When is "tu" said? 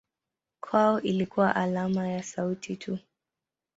2.75-2.97